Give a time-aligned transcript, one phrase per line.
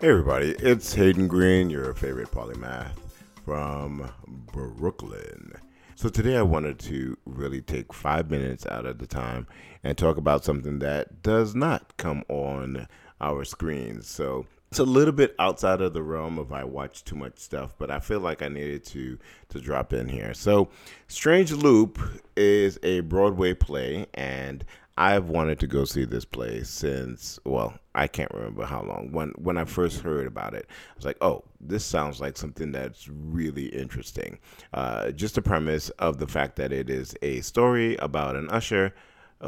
[0.00, 2.98] Hey everybody, it's Hayden Greene, your favorite polymath
[3.44, 5.52] from Brooklyn.
[5.94, 9.46] So today I wanted to really take five minutes out of the time
[9.84, 12.88] and talk about something that does not come on
[13.20, 14.08] our screens.
[14.08, 17.76] So it's a little bit outside of the realm of I watch too much stuff,
[17.78, 19.16] but I feel like I needed to
[19.50, 20.34] to drop in here.
[20.34, 20.70] So
[21.06, 22.00] Strange Loop
[22.36, 24.64] is a Broadway play and
[24.96, 29.10] I've wanted to go see this play since well, I can't remember how long.
[29.12, 32.70] When when I first heard about it, I was like, "Oh, this sounds like something
[32.70, 34.38] that's really interesting."
[34.72, 38.94] Uh, just the premise of the fact that it is a story about an usher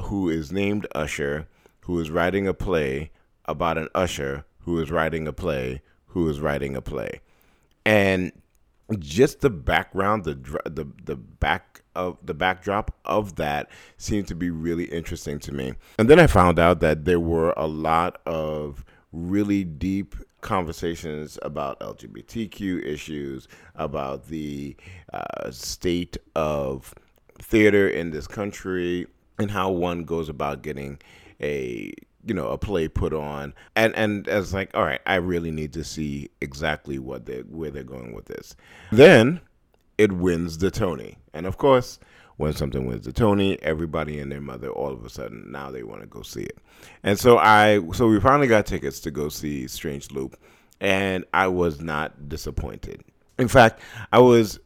[0.04, 1.46] who is named Usher,
[1.82, 3.12] who is writing a play
[3.44, 7.20] about an usher who is writing a play who is writing a play,
[7.84, 8.32] and
[8.98, 14.50] just the background, the the the back of the backdrop of that seemed to be
[14.50, 15.74] really interesting to me.
[15.98, 21.80] And then I found out that there were a lot of really deep conversations about
[21.80, 24.76] LGBTQ issues, about the
[25.12, 26.94] uh, state of
[27.38, 29.06] theater in this country,
[29.38, 30.98] and how one goes about getting
[31.40, 31.92] a
[32.26, 33.54] you know a play put on.
[33.74, 37.70] And and as like all right i really need to see exactly what they where
[37.70, 38.56] they're going with this.
[38.92, 39.40] Then
[39.96, 41.18] it wins the tony.
[41.32, 41.98] And of course
[42.36, 45.82] when something wins the tony everybody and their mother all of a sudden now they
[45.82, 46.58] want to go see it.
[47.02, 50.38] And so i so we finally got tickets to go see strange loop
[50.80, 53.02] and i was not disappointed.
[53.38, 53.80] In fact
[54.12, 54.58] i was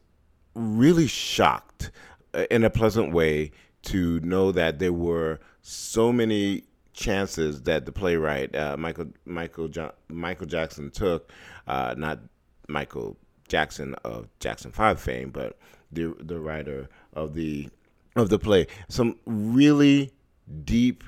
[0.55, 1.91] really shocked
[2.33, 3.51] uh, in a pleasant way
[3.83, 9.93] to know that there were so many chances that the playwright uh, Michael Michael jo-
[10.09, 11.31] Michael Jackson took,
[11.67, 12.19] uh, not
[12.67, 15.57] Michael Jackson of Jackson Five fame, but
[15.91, 17.69] the the writer of the
[18.15, 18.67] of the play.
[18.89, 20.11] Some really
[20.65, 21.03] deep,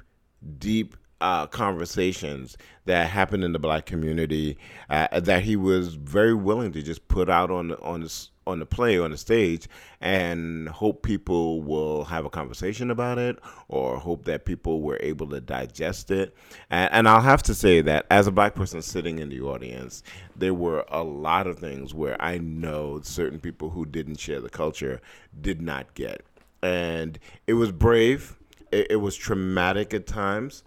[0.57, 4.57] deep uh, conversations that happened in the black community
[4.89, 8.65] uh, that he was very willing to just put out on on the, on the
[8.65, 9.69] play on the stage
[10.01, 13.39] and hope people will have a conversation about it
[13.69, 16.35] or hope that people were able to digest it.
[16.69, 20.03] And, and i'll have to say that as a black person sitting in the audience
[20.35, 24.49] there were a lot of things where i know certain people who didn't share the
[24.49, 24.99] culture
[25.39, 26.25] did not get.
[26.61, 27.17] And
[27.47, 28.37] it was brave.
[28.73, 30.63] It, it was traumatic at times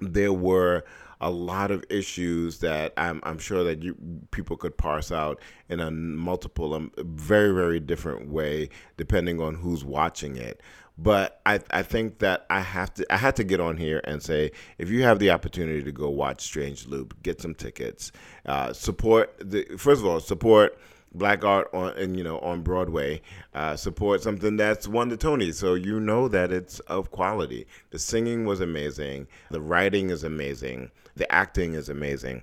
[0.00, 0.84] there were
[1.20, 3.96] a lot of issues that I'm, I'm sure that you
[4.30, 9.84] people could parse out in a multiple, um, very very different way depending on who's
[9.84, 10.60] watching it.
[11.00, 14.22] But I, I think that I have to I had to get on here and
[14.22, 18.10] say if you have the opportunity to go watch Strange Loop, get some tickets,
[18.46, 20.78] uh, support the first of all support
[21.14, 23.20] black art on and you know on Broadway
[23.54, 27.66] uh, support something that's won the Tony, so you know that it's of quality.
[27.90, 32.42] The singing was amazing, the writing is amazing, the acting is amazing.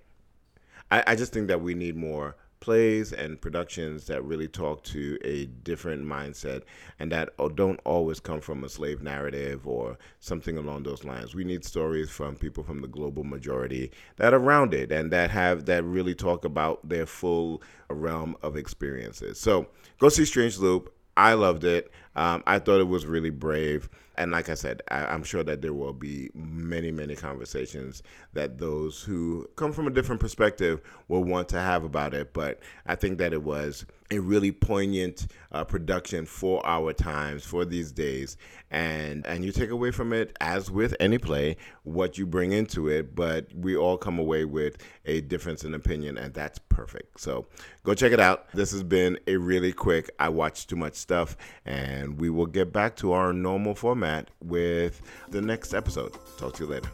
[0.91, 5.17] I, I just think that we need more plays and productions that really talk to
[5.23, 6.63] a different mindset
[6.99, 11.35] and that don't always come from a slave narrative or something along those lines.
[11.35, 15.65] We need stories from people from the global majority that are rounded and that have
[15.65, 19.39] that really talk about their full realm of experiences.
[19.39, 19.67] So
[19.99, 20.93] go see Strange Loop.
[21.17, 21.91] I loved it.
[22.15, 23.89] Um, I thought it was really brave.
[24.17, 28.03] And like I said, I, am sure that there will be many, many conversations
[28.33, 32.33] that those who come from a different perspective will want to have about it.
[32.33, 37.65] But I think that it was a really poignant uh, production for our times, for
[37.65, 38.37] these days.
[38.69, 42.87] And, and you take away from it, as with any play, what you bring into
[42.87, 43.15] it.
[43.15, 47.19] But we all come away with a difference in opinion, and that's perfect.
[47.19, 47.47] So
[47.83, 48.51] go check it out.
[48.53, 52.73] This has been a really quick, I watched too much stuff, and we will get
[52.73, 53.75] back to our normal
[54.05, 56.13] format with the next episode.
[56.37, 56.89] Talk to you later.